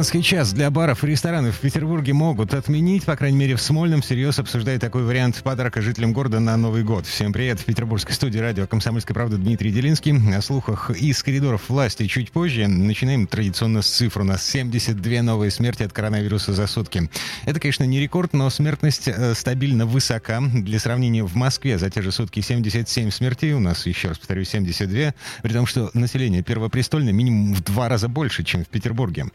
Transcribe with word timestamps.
Комендантский 0.00 0.22
час 0.22 0.54
для 0.54 0.70
баров 0.70 1.04
и 1.04 1.06
ресторанов 1.06 1.56
в 1.56 1.60
Петербурге 1.60 2.14
могут 2.14 2.54
отменить. 2.54 3.04
По 3.04 3.16
крайней 3.16 3.36
мере, 3.36 3.56
в 3.56 3.60
Смольном 3.60 4.00
всерьез 4.00 4.38
обсуждает 4.38 4.80
такой 4.80 5.02
вариант 5.02 5.42
подарка 5.42 5.82
жителям 5.82 6.14
города 6.14 6.40
на 6.40 6.56
Новый 6.56 6.84
год. 6.84 7.04
Всем 7.04 7.34
привет. 7.34 7.60
В 7.60 7.66
петербургской 7.66 8.14
студии 8.14 8.38
радио 8.38 8.66
«Комсомольская 8.66 9.14
правда» 9.14 9.36
Дмитрий 9.36 9.70
Делинский. 9.70 10.14
О 10.34 10.40
слухах 10.40 10.90
из 10.90 11.22
коридоров 11.22 11.68
власти 11.68 12.06
чуть 12.06 12.32
позже. 12.32 12.66
Начинаем 12.66 13.26
традиционно 13.26 13.82
с 13.82 13.88
цифр. 13.88 14.22
У 14.22 14.24
нас 14.24 14.42
72 14.42 15.20
новые 15.20 15.50
смерти 15.50 15.82
от 15.82 15.92
коронавируса 15.92 16.54
за 16.54 16.66
сутки. 16.66 17.10
Это, 17.44 17.60
конечно, 17.60 17.84
не 17.84 18.00
рекорд, 18.00 18.32
но 18.32 18.48
смертность 18.48 19.06
э, 19.06 19.34
стабильно 19.34 19.84
высока. 19.84 20.40
Для 20.40 20.78
сравнения, 20.78 21.24
в 21.24 21.34
Москве 21.34 21.76
за 21.76 21.90
те 21.90 22.00
же 22.00 22.10
сутки 22.10 22.40
77 22.40 23.10
смертей. 23.10 23.52
У 23.52 23.60
нас, 23.60 23.84
еще 23.84 24.08
раз 24.08 24.18
повторю, 24.18 24.44
72. 24.44 25.12
При 25.42 25.52
том, 25.52 25.66
что 25.66 25.90
население 25.92 26.42
Первопрестольное 26.42 27.12
минимум 27.12 27.52
в 27.52 27.62
два 27.62 27.90
раза 27.90 28.08
больше, 28.08 28.44
чем 28.44 28.64
в 28.64 28.68
Петербурге. 28.68 29.26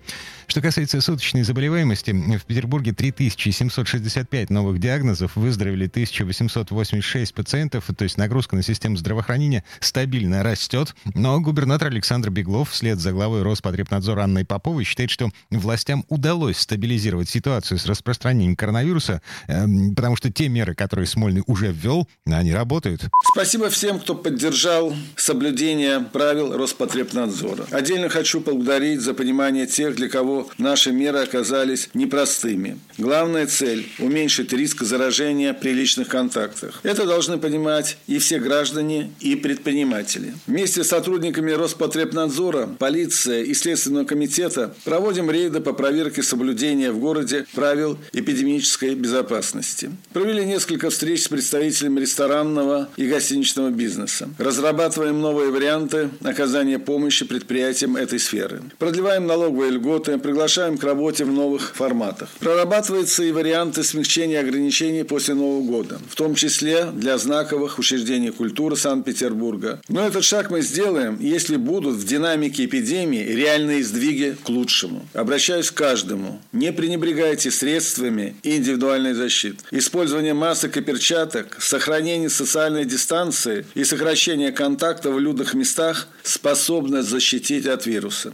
Что 0.56 0.62
касается 0.62 1.02
суточной 1.02 1.44
заболеваемости, 1.44 2.12
в 2.12 2.46
Петербурге 2.46 2.94
3765 2.94 4.50
новых 4.50 4.80
диагнозов, 4.80 5.36
выздоровели 5.36 5.88
1886 5.88 7.34
пациентов, 7.34 7.84
то 7.94 8.04
есть 8.06 8.16
нагрузка 8.18 8.56
на 8.56 8.64
систему 8.64 8.96
здравоохранения 8.96 9.66
стабильно 9.82 10.44
растет. 10.44 10.96
Но 11.14 11.42
губернатор 11.42 11.90
Александр 11.90 12.30
Беглов 12.30 12.70
вслед 12.70 13.00
за 13.00 13.12
главой 13.12 13.42
Роспотребнадзора 13.42 14.24
Анной 14.24 14.46
Поповой 14.46 14.86
считает, 14.86 15.10
что 15.10 15.30
властям 15.50 16.06
удалось 16.08 16.60
стабилизировать 16.60 17.28
ситуацию 17.28 17.78
с 17.78 17.86
распространением 17.86 18.56
коронавируса, 18.56 19.22
э, 19.50 19.66
потому 19.94 20.16
что 20.16 20.32
те 20.32 20.48
меры, 20.48 20.74
которые 20.74 21.06
Смольный 21.06 21.44
уже 21.48 21.74
ввел, 21.74 22.08
они 22.26 22.54
работают. 22.54 23.10
Спасибо 23.34 23.70
всем, 23.70 24.00
кто 24.00 24.16
поддержал 24.16 24.96
соблюдение 25.18 26.00
правил 26.00 26.56
Роспотребнадзора. 26.56 27.66
Отдельно 27.72 28.08
хочу 28.08 28.40
поблагодарить 28.40 29.02
за 29.02 29.14
понимание 29.14 29.68
тех, 29.68 29.98
для 29.98 30.08
кого 30.08 30.45
наши 30.58 30.92
меры 30.92 31.20
оказались 31.20 31.90
непростыми. 31.94 32.80
Главная 32.98 33.48
цель– 33.48 33.88
уменьшить 34.00 34.54
риск 34.54 34.84
заражения 34.84 35.54
при 35.54 35.72
личных 35.72 36.08
контактах. 36.08 36.80
Это 36.84 37.06
должны 37.06 37.38
понимать 37.38 37.98
и 38.08 38.20
все 38.20 38.40
граждане, 38.40 39.12
и 39.20 39.36
предприниматели. 39.36 40.34
Вместе 40.48 40.84
с 40.84 40.90
сотрудниками 40.90 41.52
Роспотребнадзора, 41.52 42.70
полиция 42.80 43.44
и 43.44 43.54
Следственного 43.54 44.06
комитета 44.06 44.74
проводим 44.84 45.30
рейды 45.30 45.60
по 45.60 45.74
проверке 45.74 46.24
соблюдения 46.24 46.92
в 46.92 47.00
городе 47.00 47.46
правил 47.54 47.98
эпидемической 48.14 48.96
безопасности. 48.96 49.92
Провели 50.14 50.46
несколько 50.46 50.90
встреч 50.90 51.24
с 51.24 51.28
представителями 51.28 52.00
ресторанного 52.00 52.90
и 52.98 53.08
гостиничного 53.08 53.70
бизнеса. 53.70 54.30
Разрабатываем 54.38 55.20
новые 55.20 55.52
варианты 55.52 56.10
оказания 56.24 56.80
помощи 56.80 57.26
предприятиям 57.26 57.96
этой 57.96 58.20
сферы. 58.20 58.62
Продлеваем 58.78 59.28
налоговые 59.28 59.72
льготы, 59.72 60.18
приглашаем 60.36 60.78
к 60.78 60.84
работе 60.84 61.24
в 61.24 61.32
новых 61.32 61.76
форматах. 61.76 62.28
Прорабатываются 62.40 63.24
и 63.24 63.32
варианты 63.32 63.86
смягчения 63.86 64.42
ограничений 64.42 65.04
после 65.04 65.34
Нового 65.34 65.64
года, 65.64 65.98
в 66.10 66.16
том 66.16 66.36
числе 66.36 66.88
для 66.92 67.18
знаковых 67.18 67.80
учреждений 67.80 68.32
культуры 68.32 68.76
Санкт-Петербурга. 68.76 69.80
Но 69.88 70.06
этот 70.06 70.26
шаг 70.26 70.52
мы 70.52 70.62
сделаем, 70.62 71.18
если 71.22 71.56
будут 71.56 71.96
в 71.96 72.06
динамике 72.06 72.66
эпидемии 72.66 73.24
реальные 73.24 73.82
сдвиги 73.86 74.36
к 74.44 74.50
лучшему. 74.50 75.08
Обращаюсь 75.14 75.72
к 75.72 75.76
каждому. 75.76 76.42
Не 76.52 76.74
пренебрегайте 76.74 77.50
средствами 77.50 78.36
индивидуальной 78.44 79.14
защиты. 79.14 79.60
Использование 79.72 80.34
масок 80.34 80.76
и 80.76 80.82
перчаток, 80.82 81.56
сохранение 81.62 82.30
социальной 82.30 82.84
дистанции 82.84 83.66
и 83.74 83.86
сокращение 83.86 84.52
контакта 84.52 85.12
в 85.12 85.18
людных 85.18 85.54
местах 85.54 86.10
способны 86.24 87.04
защитить 87.04 87.66
от 87.68 87.86
вируса. 87.86 88.34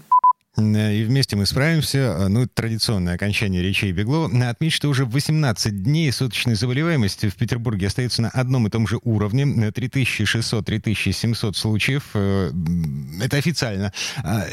Э, 0.62 0.96
и 0.96 1.04
вместе 1.04 1.36
мы 1.36 1.46
справимся. 1.46 1.98
Э, 1.98 2.28
ну, 2.28 2.48
традиционное 2.48 3.16
окончание 3.16 3.62
речей 3.62 3.92
Беглова. 3.92 4.30
Отметить, 4.50 4.76
что 4.76 4.90
уже 4.90 5.06
18 5.06 5.84
дней 5.84 6.12
суточной 6.12 6.56
заболеваемости 6.56 7.30
в 7.30 7.36
Петербурге 7.36 7.88
остается 7.88 8.22
на 8.22 8.30
одном 8.30 8.68
и 8.68 8.70
том 8.70 8.88
же 8.88 9.00
уровне. 9.04 9.44
3600-3700 9.44 11.50
э, 11.50 11.54
случаев. 11.54 12.16
Это 12.16 13.38
официально. 13.38 13.94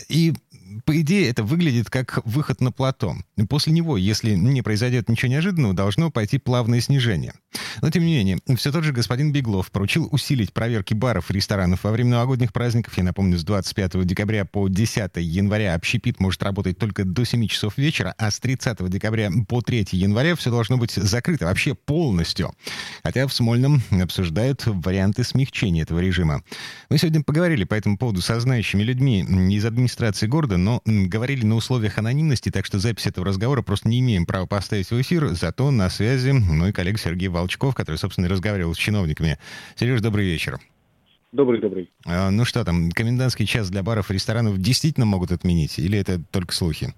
И 0.08 0.34
по 0.88 0.98
идее, 0.98 1.28
это 1.28 1.44
выглядит 1.44 1.90
как 1.90 2.24
выход 2.24 2.62
на 2.62 2.72
плато. 2.72 3.14
После 3.50 3.74
него, 3.74 3.98
если 3.98 4.34
не 4.34 4.62
произойдет 4.62 5.10
ничего 5.10 5.30
неожиданного, 5.30 5.74
должно 5.74 6.10
пойти 6.10 6.38
плавное 6.38 6.80
снижение. 6.80 7.34
Но, 7.82 7.90
тем 7.90 8.06
не 8.06 8.14
менее, 8.14 8.38
все 8.56 8.72
тот 8.72 8.84
же 8.84 8.94
господин 8.94 9.30
Беглов 9.30 9.70
поручил 9.70 10.08
усилить 10.10 10.54
проверки 10.54 10.94
баров 10.94 11.30
и 11.30 11.34
ресторанов 11.34 11.84
во 11.84 11.90
время 11.90 12.12
новогодних 12.12 12.54
праздников. 12.54 12.96
Я 12.96 13.04
напомню, 13.04 13.36
с 13.36 13.44
25 13.44 14.06
декабря 14.06 14.46
по 14.46 14.66
10 14.68 15.10
января 15.16 15.74
общепит 15.74 16.20
может 16.20 16.42
работать 16.42 16.78
только 16.78 17.04
до 17.04 17.26
7 17.26 17.46
часов 17.48 17.76
вечера, 17.76 18.14
а 18.16 18.30
с 18.30 18.40
30 18.40 18.88
декабря 18.88 19.30
по 19.46 19.60
3 19.60 19.88
января 19.92 20.36
все 20.36 20.50
должно 20.50 20.78
быть 20.78 20.92
закрыто 20.92 21.44
вообще 21.44 21.74
полностью. 21.74 22.54
Хотя 23.02 23.26
в 23.26 23.34
Смольном 23.34 23.82
обсуждают 23.90 24.62
варианты 24.64 25.22
смягчения 25.22 25.82
этого 25.82 25.98
режима. 25.98 26.42
Мы 26.88 26.96
сегодня 26.96 27.22
поговорили 27.22 27.64
по 27.64 27.74
этому 27.74 27.98
поводу 27.98 28.22
со 28.22 28.40
знающими 28.40 28.82
людьми 28.82 29.20
из 29.54 29.66
администрации 29.66 30.26
города, 30.26 30.56
но 30.56 30.77
говорили 30.84 31.44
на 31.44 31.56
условиях 31.56 31.98
анонимности, 31.98 32.50
так 32.50 32.66
что 32.66 32.78
запись 32.78 33.06
этого 33.06 33.26
разговора 33.26 33.62
просто 33.62 33.88
не 33.88 34.00
имеем 34.00 34.26
права 34.26 34.46
поставить 34.46 34.90
в 34.90 35.00
эфир. 35.00 35.28
Зато 35.28 35.70
на 35.70 35.90
связи 35.90 36.30
мой 36.30 36.72
коллега 36.72 36.98
Сергей 36.98 37.28
Волчков, 37.28 37.74
который, 37.74 37.96
собственно, 37.96 38.28
разговаривал 38.28 38.74
с 38.74 38.78
чиновниками. 38.78 39.38
Сереж, 39.76 40.00
добрый 40.00 40.26
вечер. 40.26 40.58
Добрый, 41.32 41.60
добрый. 41.60 41.90
А, 42.06 42.30
ну 42.30 42.44
что 42.44 42.64
там, 42.64 42.90
комендантский 42.90 43.46
час 43.46 43.68
для 43.70 43.82
баров 43.82 44.10
и 44.10 44.14
ресторанов 44.14 44.58
действительно 44.58 45.04
могут 45.04 45.30
отменить? 45.30 45.78
Или 45.78 45.98
это 45.98 46.22
только 46.30 46.54
слухи? 46.54 46.94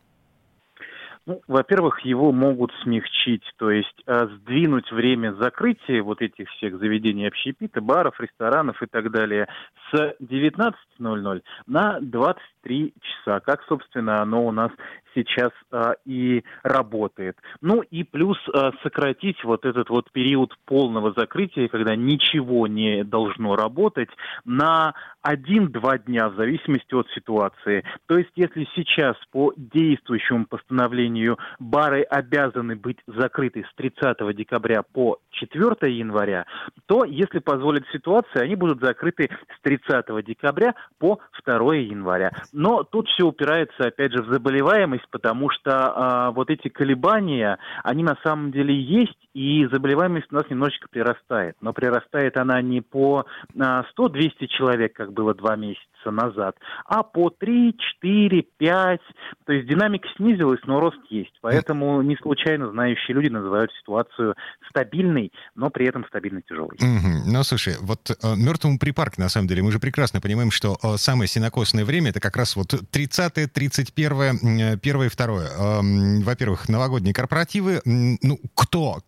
Ну, 1.26 1.42
во-первых, 1.47 2.00
его 2.00 2.32
могут 2.32 2.72
смягчить, 2.82 3.44
то 3.58 3.70
есть 3.70 4.03
э, 4.06 4.26
сдвинуть 4.26 4.91
время 4.91 5.34
закрытия 5.34 6.03
вот 6.03 6.22
этих 6.22 6.48
всех 6.50 6.78
заведений 6.78 7.28
общепита, 7.28 7.82
баров, 7.82 8.19
ресторанов 8.20 8.82
и 8.82 8.86
так 8.86 9.10
далее 9.10 9.47
с 9.92 10.16
19.00 10.20 11.42
на 11.66 12.00
23 12.00 12.94
часа, 13.00 13.41
как, 13.41 13.62
собственно, 13.69 14.22
оно 14.22 14.47
у 14.47 14.50
нас 14.50 14.72
сейчас 15.15 15.50
а, 15.71 15.94
и 16.04 16.44
работает. 16.62 17.37
Ну 17.60 17.82
и 17.82 18.04
плюс 18.04 18.38
а, 18.54 18.72
сократить 18.82 19.43
вот 19.44 19.65
этот 19.65 19.91
вот 19.91 20.10
период 20.12 20.56
полного 20.65 21.12
закрытия, 21.12 21.69
когда 21.69 21.97
ничего 21.97 22.66
не 22.66 23.04
должно 23.04 23.56
работать, 23.56 24.10
на 24.44 24.94
один-два 25.22 25.99
дня 25.99 26.28
в 26.28 26.37
зависимости 26.37 26.94
от 26.94 27.09
ситуации. 27.10 27.84
То 28.06 28.19
есть 28.19 28.31
если 28.37 28.66
сейчас 28.75 29.16
по 29.31 29.53
действующему 29.56 30.47
постановлению 30.47 31.38
бары 31.59 32.03
обязаны 32.03 32.76
быть 32.76 32.99
закрыты 33.06 33.65
с 33.70 33.75
30 33.76 34.34
декабря 34.34 34.82
по 34.82 35.19
4 35.31 35.93
января, 35.93 36.47
то, 36.87 37.04
если 37.04 37.38
позволит 37.38 37.84
ситуация, 37.93 38.43
они 38.43 38.54
будут 38.54 38.81
закрыты 38.81 39.28
с 39.56 39.60
30 39.62 40.25
декабря 40.25 40.75
по 40.99 41.20
2 41.44 41.75
января. 41.76 42.32
Но 42.53 42.82
тут 42.82 43.09
все 43.09 43.26
упирается, 43.26 43.88
опять 43.88 44.12
же, 44.12 44.22
в 44.22 44.32
заболеваемость, 44.32 45.00
потому 45.11 45.50
что 45.50 45.71
а, 45.72 46.31
вот 46.33 46.50
эти 46.50 46.69
колебания, 46.69 47.59
они 47.84 48.03
на 48.03 48.16
самом 48.22 48.53
деле 48.53 48.75
есть, 48.75 49.19
и 49.34 49.66
заболеваемость 49.66 50.28
у 50.31 50.34
нас 50.34 50.44
немножечко 50.50 50.88
прирастает. 50.91 51.56
Но 51.61 51.72
прирастает 51.72 52.37
она 52.37 52.61
не 52.62 52.81
по 52.81 53.27
а, 53.59 53.84
100-200 53.97 54.47
человек, 54.49 54.93
как 54.94 55.12
было 55.12 55.34
два 55.34 55.56
месяца 55.56 55.87
назад, 56.06 56.56
а 56.87 57.03
по 57.03 57.31
3, 57.31 57.77
4, 58.00 58.43
5. 58.59 59.00
То 59.44 59.52
есть 59.52 59.69
динамика 59.69 60.08
снизилась, 60.17 60.61
но 60.64 60.81
рост 60.81 60.99
есть. 61.11 61.35
Поэтому 61.43 62.00
не 62.02 62.17
случайно 62.17 62.70
знающие 62.70 63.14
люди 63.14 63.29
называют 63.29 63.70
ситуацию 63.81 64.35
стабильной, 64.69 65.32
но 65.55 65.70
при 65.70 65.87
этом 65.87 66.06
стабильно 66.06 66.41
тяжелой. 66.43 66.76
Угу. 66.76 67.31
Ну, 67.31 67.43
слушай, 67.44 67.75
вот 67.81 68.11
э, 68.11 68.14
мертвому 68.37 68.79
припарк, 68.79 69.19
на 69.19 69.29
самом 69.29 69.49
деле, 69.49 69.62
мы 69.62 69.73
же 69.73 69.79
прекрасно 69.79 70.20
понимаем, 70.20 70.50
что 70.50 70.79
э, 70.82 70.97
самое 70.97 71.29
синокосное 71.29 71.85
время 71.85 72.11
это 72.11 72.20
как 72.20 72.37
раз 72.37 72.56
вот 72.56 72.75
30 72.91 73.52
31 73.52 74.20
1 74.23 74.76
и 74.76 74.76
2 74.81 75.05
э, 75.05 76.23
Во-первых, 76.23 76.69
новогодние 76.69 77.12
корпоративы. 77.12 77.81
Ну, 77.85 78.38
кто, 78.55 79.02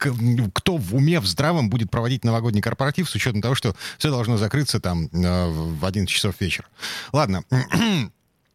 кто 0.55 0.77
в 0.77 0.95
уме, 0.95 1.21
в 1.21 1.27
здравом 1.27 1.71
будет 1.71 1.91
проводить 1.91 2.25
новогодний 2.25 2.61
корпоратив 2.63 3.09
с 3.09 3.15
учетом 3.15 3.41
того, 3.43 3.55
что 3.55 3.75
все 3.99 4.11
должно 4.11 4.37
закрыться 4.37 4.81
там 4.81 5.07
э, 5.07 5.51
в 5.51 5.85
11 5.85 6.09
часов 6.09 6.41
вечера? 6.41 6.67
Ладно. 7.13 7.45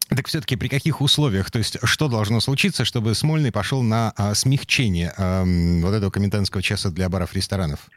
Так 0.08 0.26
все-таки 0.26 0.56
при 0.56 0.68
каких 0.68 1.02
условиях? 1.02 1.50
То 1.50 1.58
есть 1.58 1.76
что 1.82 2.08
должно 2.08 2.40
случиться, 2.40 2.86
чтобы 2.86 3.14
Смольный 3.14 3.52
пошел 3.52 3.82
на 3.82 4.14
а, 4.16 4.34
смягчение 4.34 5.12
а, 5.18 5.44
вот 5.44 5.92
этого 5.92 6.10
комендантского 6.10 6.62
часа 6.62 6.88
для 6.88 7.10
баров-ресторанов? 7.10 7.90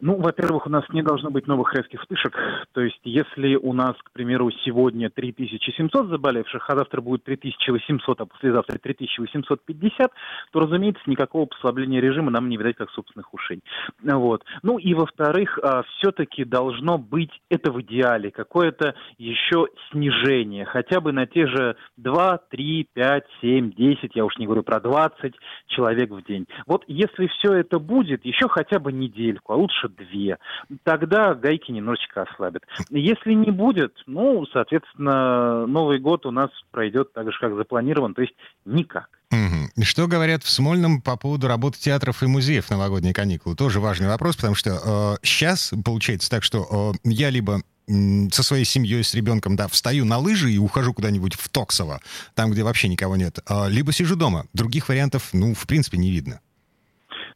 Ну, 0.00 0.14
во-первых, 0.16 0.66
у 0.66 0.70
нас 0.70 0.84
не 0.90 1.02
должно 1.02 1.30
быть 1.30 1.48
новых 1.48 1.74
резких 1.74 2.00
вспышек. 2.00 2.36
То 2.72 2.80
есть, 2.80 3.00
если 3.02 3.56
у 3.56 3.72
нас, 3.72 3.96
к 4.02 4.12
примеру, 4.12 4.50
сегодня 4.64 5.10
3700 5.10 6.08
заболевших, 6.08 6.70
а 6.70 6.76
завтра 6.76 7.00
будет 7.00 7.24
3800, 7.24 8.20
а 8.20 8.26
послезавтра 8.26 8.78
3850, 8.78 10.12
то, 10.52 10.60
разумеется, 10.60 11.02
никакого 11.06 11.46
послабления 11.46 12.00
режима 12.00 12.30
нам 12.30 12.48
не 12.48 12.56
видать 12.56 12.76
как 12.76 12.90
собственных 12.90 13.34
ушей. 13.34 13.60
Вот. 14.02 14.44
Ну 14.62 14.78
и, 14.78 14.94
во-вторых, 14.94 15.58
а, 15.62 15.82
все-таки 15.82 16.44
должно 16.44 16.98
быть 16.98 17.32
это 17.48 17.72
в 17.72 17.80
идеале, 17.80 18.30
какое-то 18.30 18.94
еще 19.18 19.66
снижение, 19.90 20.64
хотя 20.64 21.00
бы 21.00 21.12
на 21.12 21.26
те 21.26 21.48
же 21.48 21.76
2, 21.96 22.38
3, 22.50 22.88
5, 22.94 23.24
7, 23.40 23.72
10, 23.72 24.14
я 24.14 24.24
уж 24.24 24.36
не 24.38 24.46
говорю 24.46 24.62
про 24.62 24.80
20 24.80 25.34
человек 25.66 26.10
в 26.10 26.22
день. 26.24 26.46
Вот 26.66 26.84
если 26.86 27.26
все 27.26 27.54
это 27.54 27.80
будет, 27.80 28.24
еще 28.24 28.48
хотя 28.48 28.78
бы 28.78 28.92
недельку, 28.92 29.52
а 29.52 29.56
лучше 29.56 29.87
две. 29.88 30.38
Тогда 30.84 31.34
гайки 31.34 31.70
немножечко 31.70 32.22
ослабят. 32.22 32.62
Если 32.90 33.32
не 33.32 33.50
будет, 33.50 33.94
ну, 34.06 34.46
соответственно, 34.52 35.66
Новый 35.66 35.98
год 35.98 36.26
у 36.26 36.30
нас 36.30 36.50
пройдет 36.70 37.12
так 37.12 37.30
же, 37.30 37.38
как 37.38 37.54
запланирован, 37.54 38.14
то 38.14 38.22
есть 38.22 38.34
никак. 38.64 39.08
Что 39.82 40.06
говорят 40.06 40.42
в 40.42 40.50
Смольном 40.50 41.02
по 41.02 41.16
поводу 41.16 41.48
работы 41.48 41.78
театров 41.78 42.22
и 42.22 42.26
музеев 42.26 42.66
в 42.66 42.70
новогодние 42.70 43.12
каникулы? 43.12 43.54
Тоже 43.54 43.78
важный 43.78 44.08
вопрос, 44.08 44.36
потому 44.36 44.54
что 44.54 44.70
э, 44.70 45.26
сейчас 45.26 45.72
получается 45.84 46.30
так, 46.30 46.42
что 46.42 46.92
э, 47.04 47.10
я 47.10 47.30
либо 47.30 47.60
со 48.30 48.42
своей 48.42 48.64
семьей, 48.64 49.02
с 49.02 49.14
ребенком, 49.14 49.56
да, 49.56 49.66
встаю 49.68 50.04
на 50.04 50.18
лыжи 50.18 50.52
и 50.52 50.58
ухожу 50.58 50.92
куда-нибудь 50.92 51.34
в 51.34 51.48
Токсово, 51.48 52.00
там, 52.34 52.50
где 52.50 52.62
вообще 52.62 52.88
никого 52.88 53.16
нет, 53.16 53.38
а, 53.46 53.66
либо 53.66 53.92
сижу 53.92 54.14
дома. 54.14 54.46
Других 54.52 54.90
вариантов, 54.90 55.30
ну, 55.32 55.54
в 55.54 55.66
принципе, 55.66 55.96
не 55.96 56.10
видно 56.10 56.40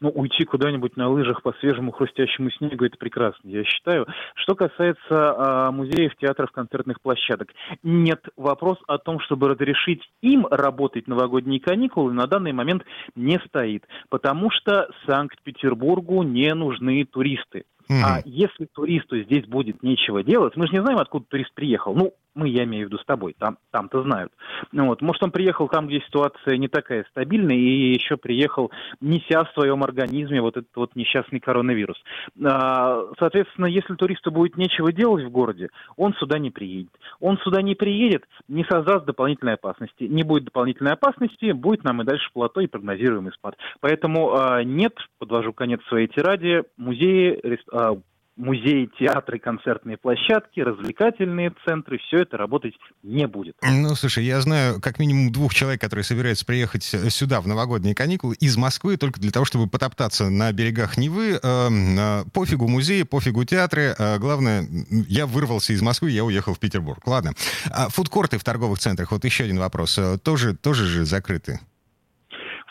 ну, 0.03 0.11
уйти 0.11 0.45
куда-нибудь 0.45 0.97
на 0.97 1.09
лыжах 1.09 1.43
по 1.43 1.53
свежему 1.55 1.93
хрустящему 1.93 2.51
снегу, 2.51 2.85
это 2.85 2.99
прекрасно, 2.99 3.49
я 3.49 3.65
считаю. 3.65 4.07
Что 4.35 4.55
касается 4.55 4.99
а, 5.11 5.71
музеев, 5.71 6.17
театров, 6.17 6.51
концертных 6.51 7.01
площадок, 7.01 7.49
нет, 7.83 8.21
вопрос 8.37 8.79
о 8.89 8.99
том, 8.99 9.21
чтобы 9.21 9.49
разрешить 9.49 10.03
им 10.21 10.47
работать 10.51 11.07
новогодние 11.07 11.61
каникулы, 11.61 12.13
на 12.13 12.27
данный 12.27 12.53
момент 12.53 12.85
не 13.15 13.39
стоит, 13.47 13.87
потому 14.09 14.51
что 14.51 14.89
Санкт-Петербургу 15.07 16.23
не 16.25 16.53
нужны 16.53 17.05
туристы. 17.05 17.65
А 17.89 18.21
если 18.25 18.67
туристу 18.67 19.19
здесь 19.23 19.47
будет 19.47 19.83
нечего 19.83 20.23
делать, 20.23 20.57
мы 20.57 20.67
же 20.67 20.73
не 20.73 20.81
знаем, 20.81 20.99
откуда 20.99 21.27
турист 21.29 21.53
приехал. 21.55 21.95
Ну, 21.95 22.15
мы, 22.34 22.49
я 22.49 22.64
имею 22.64 22.87
в 22.87 22.90
виду 22.90 22.99
с 22.99 23.05
тобой, 23.05 23.34
там, 23.38 23.58
там-то 23.70 24.02
знают. 24.02 24.32
Ну, 24.73 24.87
вот. 24.87 25.02
Может, 25.02 25.23
он 25.23 25.31
приехал 25.31 25.69
там, 25.69 25.87
где 25.87 26.00
ситуация 26.00 26.56
не 26.56 26.69
такая 26.69 27.05
стабильная, 27.11 27.56
и 27.56 27.94
еще 27.94 28.17
приехал, 28.17 28.70
неся 29.00 29.44
в 29.44 29.52
своем 29.52 29.82
организме 29.82 30.40
вот 30.40 30.56
этот 30.56 30.75
вот 30.75 30.96
несчастный 30.96 31.40
коронавирус. 31.40 32.02
А, 32.44 33.02
соответственно, 33.19 33.67
если 33.67 33.94
туристу 33.94 34.31
будет 34.31 34.56
нечего 34.56 34.93
делать 34.93 35.25
в 35.25 35.31
городе, 35.31 35.69
он 35.96 36.14
сюда 36.14 36.38
не 36.38 36.50
приедет. 36.50 36.93
Он 37.20 37.38
сюда 37.38 37.62
не 37.62 37.75
приедет, 37.75 38.25
не 38.49 38.64
создаст 38.64 39.05
дополнительной 39.05 39.55
опасности. 39.55 40.05
Не 40.05 40.23
будет 40.23 40.44
дополнительной 40.44 40.93
опасности, 40.93 41.52
будет 41.52 41.84
нам 41.84 42.02
и 42.02 42.05
дальше 42.05 42.31
плато 42.32 42.61
и 42.61 42.67
прогнозируемый 42.67 43.32
спад. 43.32 43.56
Поэтому 43.81 44.34
а, 44.34 44.64
нет, 44.64 44.94
подвожу 45.19 45.52
конец 45.52 45.81
своей 45.88 46.08
тираде, 46.08 46.64
музеи, 46.76 47.40
а, 47.73 47.96
музеи, 48.37 48.90
театры, 48.99 49.38
концертные 49.38 49.96
площадки, 49.96 50.61
развлекательные 50.61 51.52
центры, 51.67 51.99
все 51.99 52.23
это 52.23 52.37
работать 52.37 52.75
не 53.02 53.26
будет. 53.26 53.56
Ну, 53.62 53.94
слушай, 53.94 54.25
я 54.25 54.40
знаю 54.40 54.81
как 54.81 54.99
минимум 54.99 55.32
двух 55.32 55.55
человек, 55.55 55.81
которые 55.81 56.05
собираются 56.05 56.46
приехать 56.46 56.82
сюда 56.82 57.40
в 57.40 57.46
новогодние 57.46 57.94
каникулы 57.94 58.34
из 58.37 58.56
Москвы 58.56 58.96
только 58.96 59.20
для 59.20 59.31
того, 59.31 59.44
чтобы 59.44 59.69
потоптаться 59.69 60.31
на 60.31 60.50
берегах 60.52 60.96
Невы. 60.96 61.38
Э, 61.43 61.69
э, 61.70 62.25
пофигу 62.32 62.69
музеи, 62.69 63.02
пофигу 63.02 63.44
театры. 63.44 63.94
Э, 63.99 64.19
главное, 64.19 64.67
я 65.08 65.26
вырвался 65.26 65.73
из 65.73 65.82
Москвы, 65.82 66.11
я 66.11 66.25
уехал 66.25 66.55
в 66.55 66.58
Петербург. 66.58 67.06
Ладно. 67.06 67.32
А 67.70 67.88
фудкорты 67.88 68.38
в 68.38 68.44
торговых 68.44 68.79
центрах, 68.79 69.12
вот 69.12 69.25
еще 69.25 69.44
один 69.44 69.58
вопрос. 69.58 69.99
Э, 69.99 70.19
тоже, 70.19 70.56
тоже 70.56 70.87
же 70.87 71.05
закрыты? 71.05 71.61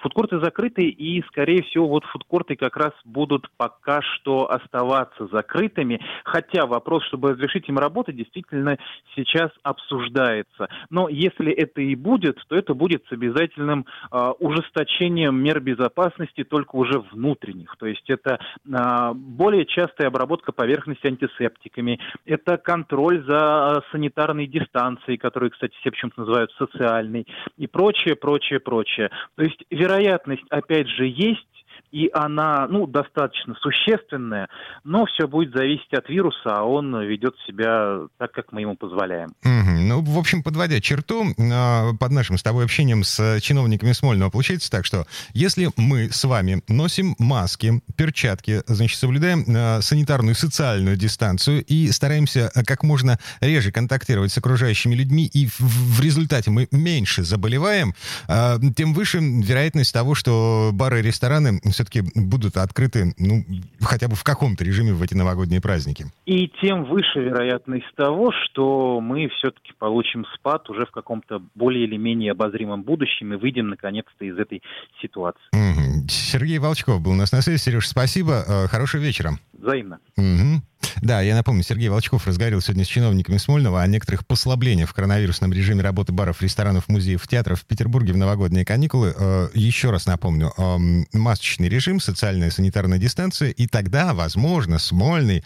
Фудкорты 0.01 0.39
закрыты, 0.39 0.83
и, 0.83 1.24
скорее 1.27 1.63
всего, 1.63 1.88
вот 1.88 2.03
фудкорты 2.06 2.56
как 2.56 2.75
раз 2.77 2.92
будут 3.06 3.50
пока 3.57 4.01
что 4.01 4.51
оставаться 4.51 5.27
закрытыми, 5.27 6.01
хотя 6.24 6.65
вопрос, 6.65 7.03
чтобы 7.06 7.31
разрешить 7.31 7.69
им 7.69 7.77
работать, 7.77 8.15
действительно 8.15 8.77
сейчас 9.15 9.51
обсуждается. 9.63 10.69
Но 10.89 11.07
если 11.09 11.51
это 11.51 11.81
и 11.81 11.95
будет, 11.95 12.39
то 12.48 12.56
это 12.56 12.74
будет 12.74 13.03
с 13.07 13.12
обязательным 13.12 13.86
э, 14.12 14.31
ужесточением 14.39 15.36
мер 15.42 15.59
безопасности, 15.59 16.44
только 16.44 16.75
уже 16.75 17.00
внутренних. 17.12 17.75
То 17.77 17.86
есть 17.86 18.09
это 18.09 18.39
э, 18.65 19.13
более 19.13 19.65
частая 19.65 20.07
обработка 20.07 20.51
поверхности 20.51 21.07
антисептиками, 21.07 22.00
это 22.25 22.57
контроль 22.57 23.24
за 23.25 23.83
санитарной 23.92 24.47
дистанцией, 24.47 25.18
которую, 25.18 25.51
кстати, 25.51 25.74
все 25.80 25.92
почему-то 25.92 26.21
называют 26.21 26.51
социальной, 26.57 27.27
и 27.57 27.68
прочее, 27.68 28.15
прочее, 28.15 28.59
прочее. 28.59 29.09
То 29.36 29.44
есть, 29.44 29.63
вероятность, 29.91 30.43
опять 30.49 30.88
же, 30.88 31.05
есть, 31.05 31.60
и 31.91 32.09
она, 32.13 32.67
ну, 32.69 32.88
достаточно 32.88 33.55
существенная, 33.61 34.47
но 34.83 35.05
все 35.05 35.27
будет 35.27 35.53
зависеть 35.53 35.93
от 35.93 36.07
вируса, 36.09 36.39
а 36.45 36.63
он 36.63 37.01
ведет 37.01 37.35
себя 37.45 38.07
так, 38.17 38.31
как 38.31 38.51
мы 38.51 38.61
ему 38.61 38.75
позволяем. 38.75 39.29
Угу. 39.43 39.81
Ну, 39.88 40.01
в 40.01 40.17
общем, 40.17 40.41
подводя 40.41 40.79
черту 40.79 41.25
э, 41.25 41.93
под 41.99 42.11
нашим 42.11 42.38
с 42.38 42.43
тобой 42.43 42.63
общением 42.63 43.03
с 43.03 43.39
чиновниками 43.41 43.91
Смольного, 43.91 44.29
получается 44.29 44.71
так, 44.71 44.85
что 44.85 45.05
если 45.33 45.69
мы 45.75 46.09
с 46.11 46.23
вами 46.23 46.61
носим 46.67 47.15
маски, 47.19 47.81
перчатки, 47.97 48.61
значит, 48.67 48.97
соблюдаем 48.97 49.44
э, 49.47 49.81
санитарную 49.81 50.35
социальную 50.35 50.95
дистанцию 50.95 51.63
и 51.65 51.91
стараемся 51.91 52.51
как 52.65 52.83
можно 52.83 53.19
реже 53.41 53.71
контактировать 53.71 54.31
с 54.31 54.37
окружающими 54.37 54.95
людьми, 54.95 55.29
и 55.31 55.47
в, 55.59 56.01
результате 56.01 56.51
мы 56.51 56.67
меньше 56.71 57.23
заболеваем, 57.23 57.94
э, 58.27 58.57
тем 58.75 58.94
выше 58.94 59.19
вероятность 59.19 59.94
того, 59.94 60.15
что 60.15 60.71
бары 60.73 60.99
и 60.99 61.03
рестораны 61.03 61.59
все-таки 61.81 62.04
будут 62.16 62.57
открыты, 62.57 63.13
ну, 63.18 63.44
хотя 63.81 64.07
бы 64.07 64.16
в 64.16 64.24
каком-то 64.24 64.63
режиме 64.63 64.94
в 64.94 65.01
эти 65.01 65.13
новогодние 65.13 65.62
праздники. 65.62 66.06
И 66.25 66.51
тем 66.62 66.86
выше 66.86 67.19
вероятность 67.19 67.86
того, 67.95 68.31
что 68.31 69.00
мы 69.01 69.30
все-таки 69.30 69.74
получим 69.78 70.25
спад 70.36 70.69
уже 70.69 70.86
в 70.86 70.92
каком-то 70.92 71.42
более 71.56 71.86
или 71.86 71.98
менее 71.98 72.31
обозримом 72.31 72.83
будущем 72.83 73.33
и 73.33 73.38
выйдем 73.38 73.69
наконец-то 73.69 74.25
из 74.25 74.38
этой 74.38 74.62
ситуации. 75.01 75.42
Угу. 75.54 76.07
Сергей 76.10 76.60
Волчков 76.60 77.01
был 77.01 77.12
у 77.12 77.16
нас 77.16 77.31
на 77.31 77.42
связи. 77.42 77.57
Сереж, 77.57 77.88
спасибо. 77.88 78.44
Э, 78.48 78.68
хорошего 78.68 79.01
вечера. 79.01 79.31
Взаимно. 79.54 80.00
Угу. 80.18 80.62
Да, 81.01 81.21
я 81.21 81.35
напомню, 81.35 81.63
Сергей 81.63 81.89
Волчков 81.89 82.27
разговаривал 82.27 82.61
сегодня 82.61 82.83
с 82.83 82.88
чиновниками 82.88 83.38
Смольного 83.38 83.81
о 83.81 83.88
некоторых 83.88 84.25
послаблениях 84.25 84.89
в 84.89 84.93
коронавирусном 84.93 85.53
режиме 85.53 85.81
работы 85.81 86.11
баров, 86.11 86.41
ресторанов, 86.41 86.88
музеев, 86.89 87.27
театров 87.27 87.61
в 87.61 87.65
Петербурге 87.65 88.13
в 88.13 88.17
новогодние 88.17 88.65
каникулы. 88.65 89.13
Э, 89.18 89.49
еще 89.54 89.92
раз 89.92 90.06
напомню, 90.06 90.54
эм, 90.57 91.07
масочный 91.13 91.69
режим, 91.69 91.99
социальная 91.99 92.51
санитарная 92.51 92.97
дистанция, 92.97 93.49
и 93.49 93.68
тогда, 93.68 94.13
возможно, 94.13 94.80
Смольный, 94.80 95.44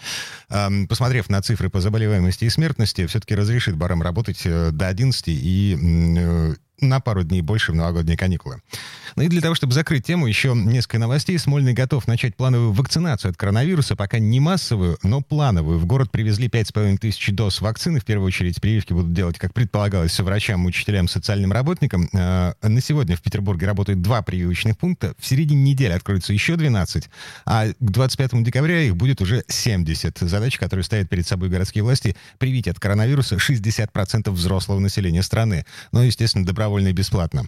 эм, 0.49 0.87
посмотрев 0.87 1.29
на 1.29 1.41
цифры 1.41 1.69
по 1.69 1.81
заболеваемости 1.81 2.45
и 2.45 2.49
смертности, 2.49 3.05
все-таки 3.05 3.35
разрешит 3.35 3.75
барам 3.75 4.01
работать 4.01 4.41
э, 4.45 4.71
до 4.71 4.87
11 4.87 5.23
и 5.27 5.77
э, 6.17 6.55
на 6.81 6.99
пару 6.99 7.23
дней 7.23 7.41
больше 7.41 7.71
в 7.71 7.75
новогодние 7.75 8.17
каникулы. 8.17 8.61
Ну 9.15 9.23
и 9.23 9.27
для 9.27 9.41
того, 9.41 9.55
чтобы 9.55 9.73
закрыть 9.73 10.05
тему, 10.05 10.27
еще 10.27 10.53
несколько 10.53 10.99
новостей. 10.99 11.39
Смольный 11.39 11.73
готов 11.73 12.05
начать 12.07 12.35
плановую 12.35 12.73
вакцинацию 12.73 13.31
от 13.31 13.37
коронавируса, 13.37 13.95
пока 13.95 14.19
не 14.19 14.39
массовую, 14.41 14.97
но 15.03 15.21
плановую. 15.21 15.79
В 15.79 15.85
город 15.85 16.11
привезли 16.11 16.49
5,5 16.49 16.97
тысяч 16.97 17.31
доз 17.31 17.61
вакцины. 17.61 17.99
В 17.99 18.05
первую 18.05 18.27
очередь 18.27 18.59
прививки 18.59 18.91
будут 18.91 19.13
делать, 19.13 19.37
как 19.37 19.53
предполагалось, 19.53 20.19
врачам, 20.19 20.65
учителям, 20.65 21.07
социальным 21.07 21.53
работникам. 21.53 22.09
Э, 22.11 22.53
на 22.61 22.81
сегодня 22.81 23.15
в 23.15 23.21
Петербурге 23.21 23.67
работают 23.67 24.01
два 24.01 24.21
прививочных 24.21 24.77
пункта. 24.77 25.13
В 25.17 25.25
середине 25.25 25.71
недели 25.71 25.93
откроется 25.93 26.33
еще 26.33 26.57
12, 26.57 27.09
а 27.45 27.67
к 27.67 27.75
25 27.79 28.43
декабря 28.43 28.81
их 28.81 28.97
будет 28.97 29.21
уже 29.21 29.45
70. 29.47 30.19
Задача, 30.19 30.59
которую 30.59 30.83
ставят 30.83 31.09
перед 31.09 31.25
собой 31.25 31.47
городские 31.47 31.85
власти, 31.85 32.17
привить 32.37 32.67
от 32.67 32.79
коронавируса 32.79 33.35
60% 33.35 34.29
взрослого 34.31 34.79
населения 34.79 35.23
страны. 35.23 35.65
Но, 35.93 36.03
естественно, 36.03 36.45
добровольно 36.45 36.64
и 36.65 36.91
бесплатно. 36.91 37.45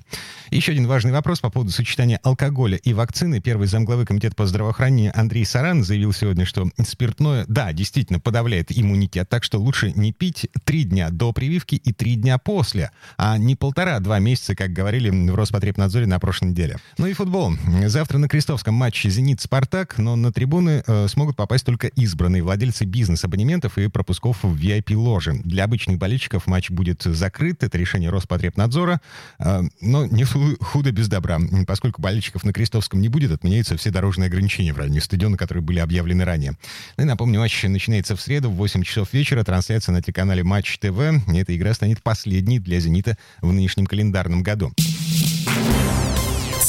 Еще 0.52 0.72
один 0.72 0.88
важный 0.88 1.12
вопрос 1.12 1.40
по 1.40 1.50
поводу 1.50 1.72
сочетания 1.72 2.20
алкоголя 2.24 2.78
и 2.78 2.94
вакцины. 2.94 3.42
Первый 3.42 3.68
замглавы 3.68 4.06
Комитета 4.06 4.36
по 4.36 4.46
здравоохранению 4.46 5.12
Андрей 5.14 5.46
Саран 5.46 5.84
заявил 5.84 6.14
сегодня, 6.14 6.46
что 6.46 6.70
спиртное, 6.86 7.46
да, 7.48 7.74
действительно 7.74 8.20
подавляет 8.20 8.68
иммунитет, 8.70 9.28
так 9.30 9.44
что 9.44 9.60
лучше 9.60 9.92
не 9.92 10.14
пить 10.14 10.48
три 10.64 10.84
дня 10.84 11.10
до 11.10 11.34
прививки 11.34 11.76
и 11.76 11.92
три 11.92 12.16
дня 12.16 12.38
после, 12.38 12.92
а 13.18 13.38
не 13.38 13.56
полтора-два 13.56 14.20
месяца, 14.20 14.56
как 14.56 14.72
говорили 14.72 15.10
в 15.10 15.36
Роспотребнадзоре 15.36 16.06
на 16.06 16.20
прошлой 16.20 16.50
неделе. 16.50 16.78
Ну 16.98 17.08
и 17.08 17.14
футбол. 17.14 17.54
Завтра 17.86 18.18
на 18.18 18.28
Крестовском 18.28 18.74
матче 18.74 19.10
«Зенит-Спартак», 19.10 19.98
но 19.98 20.16
на 20.16 20.32
трибуны 20.32 20.84
э, 20.86 21.08
смогут 21.08 21.36
попасть 21.36 21.66
только 21.66 21.88
избранные 21.88 22.44
владельцы 22.44 22.86
бизнес-абонементов 22.86 23.78
и 23.78 23.88
пропусков 23.88 24.44
в 24.44 24.56
VIP-ложи. 24.56 25.34
Для 25.44 25.64
обычных 25.64 25.98
болельщиков 25.98 26.48
матч 26.48 26.70
будет 26.70 27.04
закрыт. 27.04 27.64
Это 27.64 27.78
решение 27.78 28.10
Роспотребнадзора. 28.10 29.02
А, 29.40 29.64
но 29.82 30.06
не 30.06 30.24
худо 30.24 30.92
без 30.92 31.08
добра. 31.08 31.40
Поскольку 31.66 32.02
болельщиков 32.02 32.44
на 32.44 32.54
Крестовском 32.54 33.02
не 33.02 33.10
будет, 33.10 33.32
отменяются 33.32 33.78
все 33.78 33.92
дорожные 33.92 34.28
ограничения 34.28 34.74
в 34.74 34.78
районе 34.78 35.02
стадиона, 35.02 35.38
которые 35.38 35.64
были 35.64 35.80
объявлены 35.80 36.26
ранее. 36.26 36.58
Ну 36.98 37.04
и 37.04 37.08
напомню, 37.08 37.40
матч 37.40 37.64
начинается 37.64 38.16
в 38.16 38.22
среду 38.22 38.50
в 38.50 38.56
8 38.56 38.84
часов 38.84 39.14
вечера. 39.14 39.44
Трансляция 39.44 39.94
на 39.94 40.02
телеканале 40.02 40.44
Матч 40.44 40.78
ТВ. 40.80 41.00
Эта 41.28 41.56
игра 41.56 41.74
станет 41.74 42.02
последней 42.04 42.60
для 42.60 42.80
«Зенита» 42.80 43.18
в 43.42 43.52
нынешнем 43.52 43.86
календарном 43.86 44.44
году. 44.44 44.74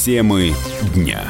Темы 0.03 0.55
дня. 0.95 1.23